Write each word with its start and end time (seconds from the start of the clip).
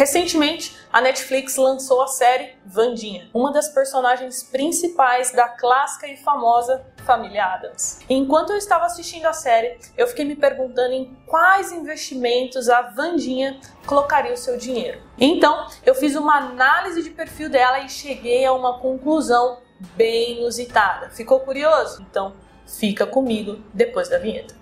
Recentemente, 0.00 0.74
a 0.90 0.98
Netflix 0.98 1.56
lançou 1.56 2.00
a 2.00 2.06
série 2.06 2.54
Vandinha, 2.64 3.28
uma 3.34 3.52
das 3.52 3.68
personagens 3.68 4.42
principais 4.42 5.30
da 5.30 5.46
clássica 5.46 6.06
e 6.06 6.16
famosa 6.16 6.82
família 7.04 7.44
Adams. 7.44 7.98
Enquanto 8.08 8.48
eu 8.48 8.56
estava 8.56 8.86
assistindo 8.86 9.26
a 9.26 9.34
série, 9.34 9.78
eu 9.98 10.06
fiquei 10.06 10.24
me 10.24 10.34
perguntando 10.34 10.94
em 10.94 11.14
quais 11.26 11.70
investimentos 11.70 12.70
a 12.70 12.80
Vandinha 12.80 13.60
colocaria 13.84 14.32
o 14.32 14.38
seu 14.38 14.56
dinheiro. 14.56 15.02
Então, 15.18 15.66
eu 15.84 15.94
fiz 15.94 16.16
uma 16.16 16.34
análise 16.34 17.02
de 17.02 17.10
perfil 17.10 17.50
dela 17.50 17.80
e 17.80 17.90
cheguei 17.90 18.46
a 18.46 18.54
uma 18.54 18.78
conclusão 18.78 19.58
bem 19.96 20.38
inusitada. 20.38 21.10
Ficou 21.10 21.40
curioso? 21.40 22.00
Então, 22.10 22.34
fica 22.66 23.06
comigo 23.06 23.62
depois 23.74 24.08
da 24.08 24.16
vinheta. 24.16 24.59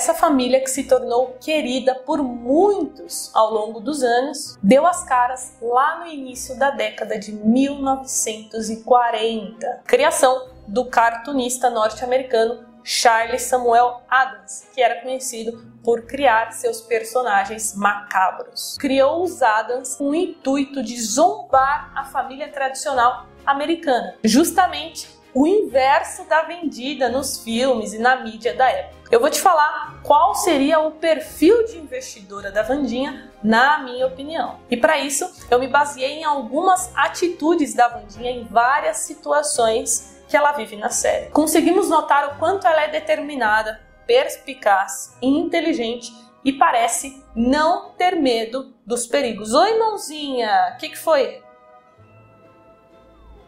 Essa 0.00 0.14
família 0.14 0.62
que 0.62 0.70
se 0.70 0.84
tornou 0.84 1.36
querida 1.38 1.94
por 1.94 2.22
muitos 2.22 3.30
ao 3.34 3.52
longo 3.52 3.80
dos 3.80 4.02
anos, 4.02 4.56
deu 4.62 4.86
as 4.86 5.04
caras 5.04 5.58
lá 5.60 5.98
no 5.98 6.06
início 6.06 6.58
da 6.58 6.70
década 6.70 7.18
de 7.18 7.32
1940. 7.32 9.82
Criação 9.84 10.48
do 10.66 10.86
cartunista 10.86 11.68
norte-americano 11.68 12.64
Charles 12.82 13.42
Samuel 13.42 14.00
Adams, 14.08 14.66
que 14.72 14.80
era 14.80 15.02
conhecido 15.02 15.70
por 15.84 16.06
criar 16.06 16.52
seus 16.52 16.80
personagens 16.80 17.76
macabros. 17.76 18.78
Criou 18.80 19.22
os 19.22 19.42
Adams 19.42 19.96
com 19.96 20.08
o 20.08 20.14
intuito 20.14 20.82
de 20.82 20.98
zombar 20.98 21.92
a 21.94 22.06
família 22.06 22.50
tradicional 22.50 23.26
americana, 23.44 24.14
justamente 24.24 25.19
o 25.34 25.46
inverso 25.46 26.24
da 26.24 26.42
vendida 26.42 27.08
nos 27.08 27.42
filmes 27.42 27.92
e 27.92 27.98
na 27.98 28.16
mídia 28.16 28.54
da 28.54 28.68
época. 28.68 29.00
Eu 29.10 29.20
vou 29.20 29.28
te 29.28 29.40
falar 29.40 30.00
qual 30.04 30.34
seria 30.34 30.78
o 30.78 30.92
perfil 30.92 31.64
de 31.66 31.78
investidora 31.78 32.52
da 32.52 32.62
Vandinha, 32.62 33.30
na 33.42 33.78
minha 33.80 34.06
opinião. 34.06 34.60
E 34.70 34.76
para 34.76 34.98
isso, 34.98 35.28
eu 35.50 35.58
me 35.58 35.66
baseei 35.66 36.20
em 36.20 36.24
algumas 36.24 36.96
atitudes 36.96 37.74
da 37.74 37.88
Vandinha 37.88 38.30
em 38.30 38.44
várias 38.44 38.98
situações 38.98 40.22
que 40.28 40.36
ela 40.36 40.52
vive 40.52 40.76
na 40.76 40.90
série. 40.90 41.26
Conseguimos 41.30 41.88
notar 41.88 42.28
o 42.28 42.38
quanto 42.38 42.66
ela 42.66 42.82
é 42.82 42.88
determinada, 42.88 43.80
perspicaz 44.06 45.16
e 45.20 45.26
inteligente 45.26 46.12
e 46.44 46.52
parece 46.52 47.24
não 47.34 47.90
ter 47.90 48.14
medo 48.14 48.72
dos 48.86 49.06
perigos. 49.06 49.52
Oi, 49.52 49.78
mãozinha, 49.78 50.72
o 50.74 50.78
que, 50.78 50.90
que 50.90 50.98
foi? 50.98 51.42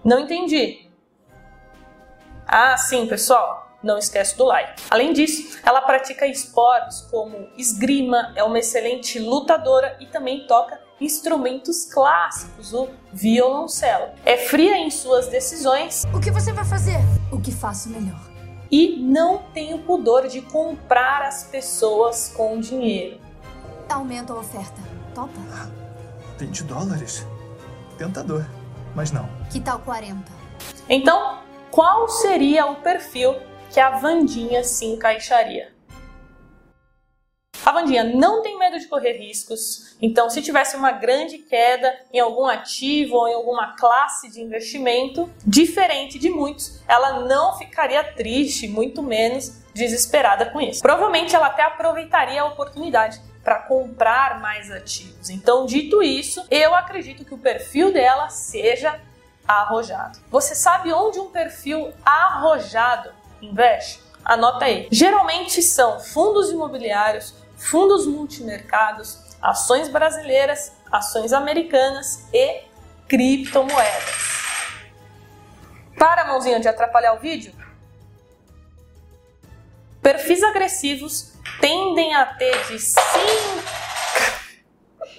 Não 0.05 0.19
entendi. 0.19 0.82
Ah, 2.55 2.77
sim, 2.77 3.07
pessoal, 3.07 3.79
não 3.83 3.97
esquece 3.97 4.37
do 4.37 4.45
like. 4.45 4.83
Além 4.91 5.15
disso, 5.15 5.59
ela 5.65 5.81
pratica 5.81 6.27
esportes 6.27 7.01
como 7.11 7.49
esgrima, 7.57 8.31
é 8.37 8.45
uma 8.45 8.59
excelente 8.59 9.19
lutadora 9.19 9.97
e 9.99 10.05
também 10.05 10.47
toca 10.47 10.79
instrumentos 11.01 11.87
clássicos, 11.87 12.75
o 12.75 12.91
violoncelo. 13.11 14.11
É 14.27 14.37
fria 14.37 14.77
em 14.77 14.91
suas 14.91 15.29
decisões. 15.29 16.05
O 16.13 16.21
que 16.21 16.31
você 16.31 16.53
vai 16.53 16.67
fazer? 16.67 16.99
O 17.33 17.41
que 17.41 17.51
faço 17.51 17.89
melhor. 17.89 18.21
E 18.71 18.99
não 19.01 19.39
tem 19.55 19.73
o 19.73 19.79
pudor 19.79 20.29
de 20.29 20.43
comprar 20.43 21.23
as 21.23 21.45
pessoas 21.45 22.35
com 22.37 22.61
dinheiro. 22.61 23.19
Aumenta 23.89 24.35
a 24.35 24.37
oferta. 24.37 24.79
Topa? 25.15 25.41
20 26.37 26.65
dólares? 26.65 27.27
Tentador, 27.97 28.45
mas 28.95 29.11
não. 29.11 29.27
Que 29.51 29.59
tal 29.59 29.79
40? 29.79 30.31
Então, 30.87 31.39
qual 31.73 32.07
seria 32.07 32.67
o 32.67 32.77
perfil 32.77 33.35
que 33.71 33.81
a 33.81 33.91
Vandinha 33.99 34.63
se 34.63 34.85
encaixaria? 34.85 35.73
A 37.65 37.73
Vandinha 37.73 38.05
não 38.05 38.43
tem 38.43 38.59
medo 38.59 38.79
de 38.79 38.87
correr 38.87 39.13
riscos, 39.13 39.97
então 40.03 40.29
se 40.29 40.43
tivesse 40.43 40.77
uma 40.77 40.93
grande 40.93 41.39
queda 41.39 41.91
em 42.13 42.21
algum 42.21 42.45
ativo 42.45 43.15
ou 43.15 43.29
em 43.29 43.35
alguma 43.35 43.75
classe 43.77 44.31
de 44.31 44.43
investimento, 44.43 45.33
diferente 45.47 46.19
de 46.19 46.29
muitos, 46.29 46.83
ela 46.87 47.21
não 47.21 47.57
ficaria 47.57 48.05
triste, 48.05 48.69
muito 48.69 49.03
menos 49.03 49.63
desesperada 49.73 50.51
com 50.51 50.61
isso. 50.61 50.83
Provavelmente 50.83 51.35
ela 51.35 51.47
até 51.47 51.63
aproveitaria 51.63 52.43
a 52.43 52.47
oportunidade 52.47 53.19
para 53.43 53.61
comprar 53.61 54.41
mais 54.41 54.71
ativos. 54.71 55.31
Então, 55.31 55.65
dito 55.65 56.03
isso, 56.03 56.45
eu 56.51 56.75
acredito 56.75 57.25
que 57.25 57.35
o 57.35 57.39
perfil 57.39 57.93
dela 57.93 58.29
seja 58.29 59.01
arrojado. 59.47 60.19
Você 60.31 60.55
sabe 60.55 60.93
onde 60.93 61.19
um 61.19 61.31
perfil 61.31 61.93
arrojado 62.05 63.11
investe? 63.41 64.01
Anota 64.25 64.67
aí. 64.67 64.89
Geralmente 64.91 65.63
são 65.63 65.99
fundos 66.01 66.51
imobiliários, 66.51 67.35
fundos 67.57 68.07
multimercados, 68.07 69.19
ações 69.41 69.89
brasileiras, 69.89 70.73
ações 70.91 71.33
americanas 71.33 72.29
e 72.33 72.63
criptomoedas. 73.09 74.23
Para, 75.99 76.25
mãozinha, 76.25 76.61
de 76.61 76.69
atrapalhar 76.69 77.15
o 77.15 77.19
vídeo. 77.19 77.53
Perfis 80.01 80.43
agressivos 80.43 81.33
tendem 81.61 82.15
a 82.15 82.27
ter 82.27 82.67
de 82.67 82.79
5. 82.79 83.01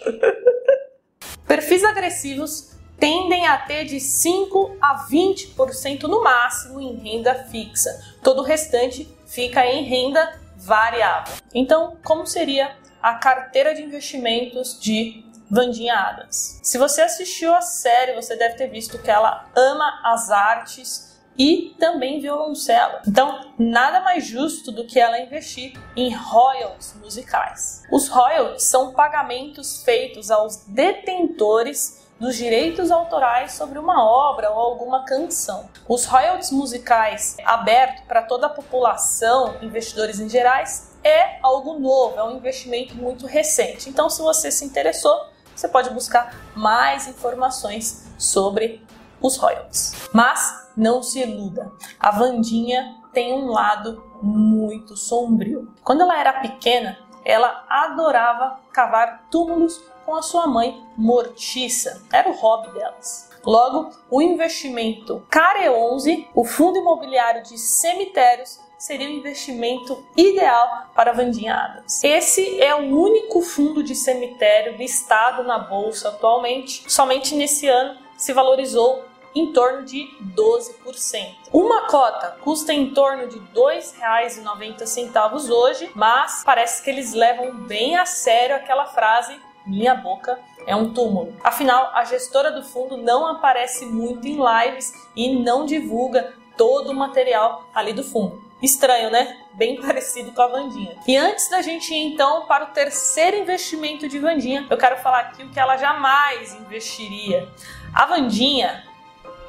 Perfis 1.47 1.83
agressivos 1.83 2.72
tendem 2.99 3.47
a 3.47 3.57
ter 3.57 3.85
de 3.85 3.99
5 3.99 4.77
a 4.81 5.05
20% 5.07 6.03
no 6.03 6.23
máximo 6.23 6.79
em 6.79 6.95
renda 6.95 7.35
fixa. 7.45 7.89
Todo 8.21 8.39
o 8.39 8.43
restante 8.43 9.07
fica 9.25 9.65
em 9.65 9.83
renda 9.83 10.39
variável. 10.57 11.35
Então, 11.53 11.97
como 12.03 12.25
seria 12.25 12.75
a 13.01 13.15
carteira 13.15 13.73
de 13.75 13.81
investimentos 13.81 14.79
de 14.79 15.25
Vandinha 15.49 15.95
Adams? 15.95 16.59
Se 16.63 16.77
você 16.77 17.01
assistiu 17.01 17.53
a 17.53 17.61
série, 17.61 18.15
você 18.15 18.35
deve 18.35 18.55
ter 18.55 18.67
visto 18.67 18.97
que 18.99 19.11
ela 19.11 19.49
ama 19.55 20.01
as 20.03 20.31
artes 20.31 21.13
e 21.37 21.75
também 21.79 22.19
violoncelo. 22.19 22.99
Então, 23.07 23.51
nada 23.57 24.01
mais 24.01 24.25
justo 24.25 24.71
do 24.71 24.85
que 24.85 24.99
ela 24.99 25.19
investir 25.19 25.73
em 25.95 26.13
royalties 26.13 26.95
musicais. 27.01 27.83
Os 27.91 28.07
royalties 28.07 28.63
são 28.63 28.93
pagamentos 28.93 29.83
feitos 29.83 30.29
aos 30.29 30.57
detentores 30.67 32.02
dos 32.23 32.37
direitos 32.37 32.89
autorais 32.89 33.51
sobre 33.51 33.77
uma 33.77 34.01
obra 34.01 34.49
ou 34.49 34.57
alguma 34.57 35.03
canção. 35.03 35.69
Os 35.89 36.05
royalties 36.05 36.51
musicais 36.51 37.35
abertos 37.43 38.05
para 38.07 38.21
toda 38.21 38.47
a 38.47 38.49
população, 38.49 39.57
investidores 39.61 40.21
em 40.21 40.29
gerais, 40.29 40.97
é 41.03 41.37
algo 41.43 41.77
novo, 41.77 42.17
é 42.17 42.23
um 42.23 42.37
investimento 42.37 42.95
muito 42.95 43.27
recente. 43.27 43.89
Então, 43.89 44.09
se 44.09 44.21
você 44.21 44.49
se 44.49 44.63
interessou, 44.63 45.13
você 45.53 45.67
pode 45.67 45.89
buscar 45.89 46.33
mais 46.55 47.09
informações 47.09 48.07
sobre 48.17 48.81
os 49.21 49.35
royalties. 49.35 49.93
Mas 50.13 50.71
não 50.77 51.03
se 51.03 51.19
iluda, 51.19 51.73
a 51.99 52.09
Vandinha 52.09 53.01
tem 53.11 53.33
um 53.33 53.47
lado 53.47 54.01
muito 54.21 54.95
sombrio. 54.95 55.73
Quando 55.83 56.03
ela 56.03 56.17
era 56.17 56.39
pequena, 56.39 56.97
ela 57.25 57.65
adorava 57.69 58.59
cavar 58.71 59.27
túmulos 59.29 59.81
com 60.05 60.15
a 60.15 60.21
sua 60.21 60.47
mãe 60.47 60.85
mortiça. 60.97 62.03
Era 62.11 62.29
o 62.29 62.33
hobby 62.33 62.73
delas. 62.73 63.29
Logo, 63.45 63.89
o 64.09 64.21
investimento 64.21 65.25
CARE 65.29 65.69
11, 65.69 66.29
o 66.33 66.45
fundo 66.45 66.77
imobiliário 66.77 67.43
de 67.43 67.57
cemitérios, 67.57 68.59
seria 68.77 69.07
o 69.07 69.11
investimento 69.11 70.05
ideal 70.15 70.87
para 70.93 71.13
Vandinha 71.13 71.55
Adams. 71.55 72.03
Esse 72.03 72.61
é 72.61 72.75
o 72.75 72.97
único 72.97 73.41
fundo 73.41 73.81
de 73.81 73.95
cemitério 73.95 74.75
listado 74.77 75.43
na 75.43 75.57
bolsa 75.57 76.09
atualmente. 76.09 76.83
Somente 76.91 77.35
nesse 77.35 77.67
ano 77.67 77.97
se 78.17 78.33
valorizou 78.33 79.05
em 79.35 79.51
torno 79.51 79.83
de 79.83 80.07
12%. 80.35 81.35
Uma 81.51 81.87
cota 81.87 82.37
custa 82.41 82.73
em 82.73 82.93
torno 82.93 83.27
de 83.27 83.39
R$ 83.39 83.45
2,90 83.55 85.49
hoje, 85.49 85.89
mas 85.95 86.43
parece 86.45 86.83
que 86.83 86.89
eles 86.89 87.13
levam 87.13 87.55
bem 87.65 87.95
a 87.95 88.05
sério 88.05 88.55
aquela 88.55 88.85
frase 88.85 89.39
minha 89.65 89.95
boca 89.95 90.39
é 90.65 90.75
um 90.75 90.93
túmulo. 90.93 91.35
Afinal, 91.43 91.91
a 91.93 92.03
gestora 92.03 92.51
do 92.51 92.63
fundo 92.63 92.97
não 92.97 93.25
aparece 93.27 93.85
muito 93.85 94.27
em 94.27 94.37
lives 94.37 94.93
e 95.15 95.35
não 95.39 95.65
divulga 95.65 96.33
todo 96.57 96.91
o 96.91 96.95
material 96.95 97.69
ali 97.73 97.93
do 97.93 98.03
fundo. 98.03 98.43
Estranho, 98.61 99.09
né? 99.09 99.45
Bem 99.53 99.79
parecido 99.81 100.31
com 100.31 100.41
a 100.41 100.47
Vandinha. 100.47 100.97
E 101.07 101.17
antes 101.17 101.49
da 101.49 101.61
gente 101.61 101.93
ir 101.93 102.13
então 102.13 102.45
para 102.45 102.65
o 102.65 102.67
terceiro 102.67 103.37
investimento 103.37 104.07
de 104.07 104.19
Vandinha, 104.19 104.65
eu 104.69 104.77
quero 104.77 104.97
falar 104.97 105.19
aqui 105.19 105.43
o 105.43 105.49
que 105.49 105.59
ela 105.59 105.75
jamais 105.77 106.53
investiria. 106.55 107.49
A 107.93 108.05
Vandinha, 108.05 108.83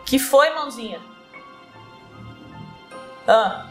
que 0.04 0.18
foi, 0.18 0.50
mãozinha? 0.50 1.00
Ah. 3.26 3.68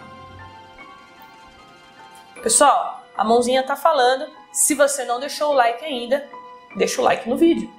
Pessoal, 2.41 3.03
a 3.15 3.23
mãozinha 3.23 3.63
tá 3.63 3.75
falando. 3.75 4.42
Se 4.53 4.75
você 4.75 5.03
não 5.03 5.19
deixou 5.19 5.49
o 5.49 5.53
like 5.53 5.83
ainda, 5.83 6.23
deixa 6.75 7.01
o 7.01 7.03
like 7.03 7.27
no 7.27 7.35
vídeo. 7.35 7.73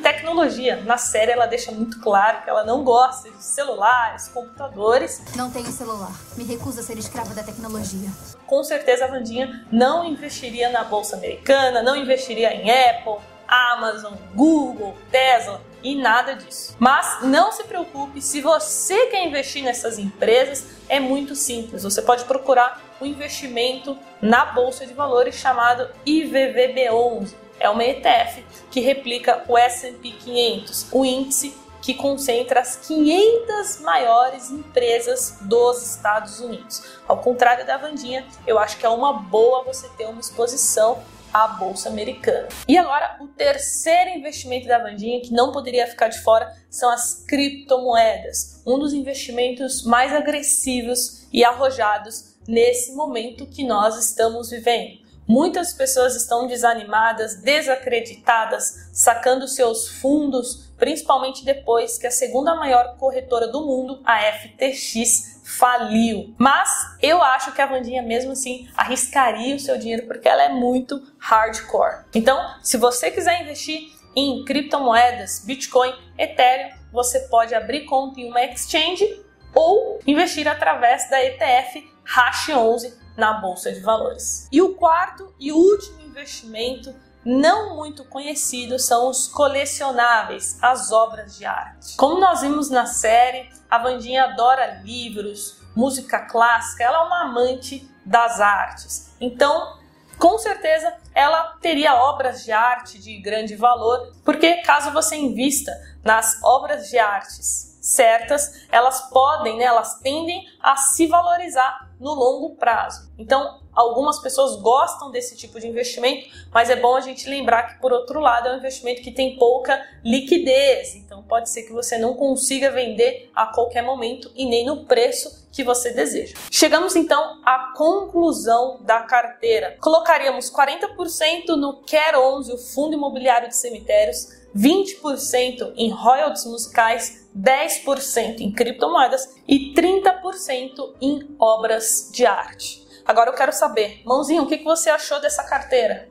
Tecnologia, 0.00 0.76
na 0.82 0.96
série 0.96 1.32
ela 1.32 1.46
deixa 1.46 1.72
muito 1.72 2.00
claro 2.00 2.42
que 2.42 2.48
ela 2.48 2.64
não 2.64 2.84
gosta 2.84 3.28
de 3.28 3.42
celulares, 3.42 4.28
computadores. 4.28 5.20
Não 5.34 5.50
tenho 5.50 5.66
celular. 5.66 6.12
Me 6.36 6.44
recuso 6.44 6.78
a 6.78 6.82
ser 6.84 6.96
escrava 6.98 7.34
da 7.34 7.42
tecnologia. 7.42 8.08
Com 8.46 8.62
certeza 8.62 9.06
a 9.06 9.08
Vandinha 9.08 9.66
não 9.72 10.04
investiria 10.04 10.68
na 10.70 10.84
bolsa 10.84 11.16
americana, 11.16 11.82
não 11.82 11.96
investiria 11.96 12.54
em 12.54 12.70
Apple, 12.70 13.16
Amazon, 13.48 14.14
Google, 14.36 14.96
Tesla 15.10 15.60
e 15.82 15.96
nada 15.96 16.36
disso. 16.36 16.76
Mas 16.78 17.22
não 17.22 17.50
se 17.50 17.64
preocupe, 17.64 18.22
se 18.22 18.40
você 18.40 19.06
quer 19.06 19.26
investir 19.26 19.64
nessas 19.64 19.98
empresas, 19.98 20.64
é 20.88 21.00
muito 21.00 21.34
simples. 21.34 21.82
Você 21.82 22.00
pode 22.00 22.24
procurar 22.24 22.80
um 23.02 23.06
investimento 23.06 23.98
na 24.20 24.46
bolsa 24.46 24.86
de 24.86 24.94
valores 24.94 25.34
chamado 25.34 25.88
IVVB11. 26.06 27.34
É 27.58 27.68
uma 27.68 27.84
ETF 27.84 28.44
que 28.70 28.80
replica 28.80 29.44
o 29.48 29.58
S&P 29.58 30.12
500, 30.12 30.86
o 30.92 31.04
índice 31.04 31.54
que 31.80 31.94
concentra 31.94 32.60
as 32.60 32.76
500 32.76 33.80
maiores 33.80 34.50
empresas 34.50 35.38
dos 35.42 35.82
Estados 35.82 36.38
Unidos. 36.38 37.00
Ao 37.08 37.18
contrário 37.18 37.66
da 37.66 37.76
Vandinha, 37.76 38.24
eu 38.46 38.56
acho 38.56 38.78
que 38.78 38.86
é 38.86 38.88
uma 38.88 39.12
boa 39.12 39.64
você 39.64 39.88
ter 39.88 40.06
uma 40.06 40.20
exposição 40.20 41.02
à 41.34 41.48
bolsa 41.48 41.88
americana. 41.88 42.48
E 42.68 42.78
agora, 42.78 43.16
o 43.20 43.26
terceiro 43.26 44.10
investimento 44.10 44.68
da 44.68 44.78
Vandinha 44.78 45.20
que 45.20 45.32
não 45.32 45.50
poderia 45.50 45.86
ficar 45.88 46.06
de 46.06 46.20
fora 46.20 46.52
são 46.70 46.88
as 46.90 47.24
criptomoedas, 47.26 48.62
um 48.64 48.78
dos 48.78 48.92
investimentos 48.92 49.82
mais 49.84 50.12
agressivos 50.12 51.26
e 51.32 51.44
arrojados 51.44 52.31
nesse 52.46 52.94
momento 52.94 53.46
que 53.46 53.64
nós 53.64 53.98
estamos 53.98 54.50
vivendo. 54.50 55.02
Muitas 55.26 55.72
pessoas 55.72 56.16
estão 56.16 56.46
desanimadas, 56.46 57.36
desacreditadas, 57.36 58.90
sacando 58.92 59.46
seus 59.46 59.88
fundos, 59.88 60.72
principalmente 60.76 61.44
depois 61.44 61.96
que 61.96 62.06
a 62.06 62.10
segunda 62.10 62.54
maior 62.56 62.96
corretora 62.98 63.46
do 63.46 63.64
mundo, 63.64 64.00
a 64.04 64.18
FTX, 64.32 65.40
faliu. 65.44 66.34
Mas 66.38 66.68
eu 67.00 67.22
acho 67.22 67.52
que 67.52 67.62
a 67.62 67.66
Vandinha 67.66 68.02
mesmo 68.02 68.32
assim 68.32 68.68
arriscaria 68.76 69.54
o 69.54 69.60
seu 69.60 69.78
dinheiro 69.78 70.06
porque 70.06 70.28
ela 70.28 70.42
é 70.42 70.48
muito 70.48 71.00
hardcore. 71.18 72.04
Então, 72.14 72.38
se 72.62 72.76
você 72.76 73.10
quiser 73.10 73.42
investir 73.42 73.92
em 74.14 74.44
criptomoedas, 74.44 75.42
Bitcoin, 75.44 75.94
Ethereum, 76.18 76.72
você 76.92 77.20
pode 77.20 77.54
abrir 77.54 77.84
conta 77.84 78.20
em 78.20 78.28
uma 78.28 78.44
exchange 78.44 79.22
ou 79.54 80.00
investir 80.06 80.48
através 80.48 81.08
da 81.08 81.22
ETF 81.24 81.91
Hash 82.04 82.48
11 82.50 82.96
na 83.16 83.34
bolsa 83.34 83.72
de 83.72 83.80
valores. 83.80 84.48
E 84.50 84.60
o 84.60 84.74
quarto 84.74 85.34
e 85.38 85.52
último 85.52 86.00
investimento 86.00 86.94
não 87.24 87.76
muito 87.76 88.04
conhecido 88.04 88.78
são 88.78 89.08
os 89.08 89.28
colecionáveis, 89.28 90.58
as 90.60 90.90
obras 90.90 91.36
de 91.36 91.44
arte. 91.44 91.96
Como 91.96 92.18
nós 92.18 92.40
vimos 92.40 92.68
na 92.68 92.86
série, 92.86 93.48
a 93.70 93.78
Vandinha 93.78 94.24
adora 94.24 94.80
livros, 94.82 95.60
música 95.74 96.26
clássica, 96.26 96.82
ela 96.84 96.98
é 96.98 97.06
uma 97.06 97.22
amante 97.22 97.88
das 98.04 98.40
artes. 98.40 99.14
Então, 99.20 99.78
com 100.18 100.36
certeza, 100.38 100.92
ela 101.14 101.56
teria 101.60 101.94
obras 101.94 102.44
de 102.44 102.52
arte 102.52 102.98
de 102.98 103.20
grande 103.20 103.54
valor, 103.54 104.12
porque 104.24 104.56
caso 104.62 104.90
você 104.90 105.16
invista 105.16 105.72
nas 106.04 106.42
obras 106.42 106.88
de 106.88 106.98
artes 106.98 107.72
certas, 107.82 108.64
elas 108.70 109.10
podem, 109.10 109.58
né, 109.58 109.64
elas 109.64 109.98
tendem 109.98 110.46
a 110.60 110.76
se 110.76 111.08
valorizar 111.08 111.90
no 112.02 112.12
longo 112.12 112.56
prazo. 112.56 113.10
Então, 113.16 113.60
algumas 113.72 114.18
pessoas 114.18 114.56
gostam 114.56 115.10
desse 115.10 115.36
tipo 115.36 115.60
de 115.60 115.68
investimento, 115.68 116.28
mas 116.52 116.68
é 116.68 116.76
bom 116.76 116.96
a 116.96 117.00
gente 117.00 117.28
lembrar 117.28 117.62
que, 117.62 117.80
por 117.80 117.92
outro 117.92 118.18
lado, 118.18 118.48
é 118.48 118.52
um 118.52 118.58
investimento 118.58 119.00
que 119.00 119.12
tem 119.12 119.36
pouca 119.38 119.80
liquidez. 120.04 120.96
Então, 120.96 121.22
pode 121.22 121.48
ser 121.48 121.62
que 121.62 121.72
você 121.72 121.96
não 121.96 122.14
consiga 122.14 122.70
vender 122.70 123.30
a 123.34 123.46
qualquer 123.46 123.82
momento 123.82 124.30
e 124.34 124.44
nem 124.44 124.66
no 124.66 124.84
preço 124.84 125.48
que 125.52 125.62
você 125.62 125.92
deseja. 125.92 126.34
Chegamos 126.50 126.96
então 126.96 127.40
à 127.44 127.72
conclusão 127.76 128.78
da 128.82 129.02
carteira. 129.02 129.76
Colocaríamos 129.80 130.50
40% 130.50 131.48
no 131.56 131.82
Care 131.84 132.16
11, 132.16 132.52
o 132.52 132.58
Fundo 132.58 132.94
Imobiliário 132.94 133.48
de 133.48 133.56
Cemitérios, 133.56 134.41
20% 134.56 135.72
em 135.76 135.90
royalties 135.90 136.44
musicais, 136.44 137.26
10% 137.36 138.40
em 138.40 138.52
criptomoedas 138.52 139.34
e 139.48 139.72
30% 139.74 140.94
em 141.00 141.34
obras 141.38 142.10
de 142.12 142.26
arte. 142.26 142.86
Agora 143.04 143.30
eu 143.30 143.34
quero 143.34 143.52
saber, 143.52 144.02
Mãozinho, 144.04 144.44
o 144.44 144.46
que 144.46 144.62
você 144.62 144.90
achou 144.90 145.20
dessa 145.20 145.42
carteira? 145.44 146.08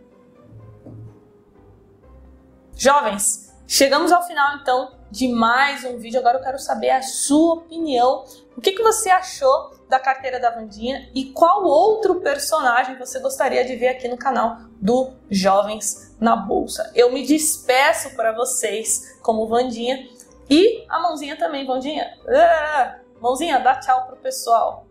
Jovens, 2.76 3.54
chegamos 3.68 4.12
ao 4.12 4.26
final 4.26 4.58
então 4.58 5.01
de 5.12 5.28
mais 5.28 5.84
um 5.84 5.98
vídeo. 5.98 6.20
Agora 6.20 6.38
eu 6.38 6.44
quero 6.44 6.58
saber 6.58 6.90
a 6.90 7.02
sua 7.02 7.56
opinião. 7.56 8.24
O 8.56 8.62
que 8.62 8.82
você 8.82 9.10
achou 9.10 9.72
da 9.90 10.00
carteira 10.00 10.40
da 10.40 10.50
Vandinha 10.50 11.12
e 11.14 11.26
qual 11.26 11.66
outro 11.66 12.22
personagem 12.22 12.98
você 12.98 13.20
gostaria 13.20 13.66
de 13.66 13.76
ver 13.76 13.90
aqui 13.90 14.08
no 14.08 14.18
canal 14.18 14.58
do 14.82 15.12
Jovens 15.30 16.16
na 16.20 16.36
Bolsa? 16.36 16.90
Eu 16.96 17.12
me 17.12 17.26
despeço 17.26 18.16
para 18.16 18.32
vocês 18.32 19.20
como 19.22 19.48
Vandinha 19.48 20.08
e 20.50 20.86
a 20.88 21.00
mãozinha 21.00 21.38
também, 21.38 21.66
Vandinha. 21.68 22.18
Ah, 22.28 23.00
mãozinha, 23.20 23.60
dá 23.60 23.76
tchau 23.76 24.08
pro 24.08 24.16
pessoal. 24.16 24.88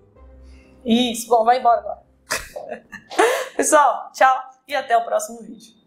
Isso, 0.84 1.28
bom, 1.28 1.44
vai 1.44 1.58
embora 1.58 1.80
agora. 1.80 2.02
Pessoal, 3.56 4.10
tchau 4.12 4.34
e 4.66 4.74
até 4.74 4.96
o 4.96 5.04
próximo 5.04 5.42
vídeo. 5.42 5.79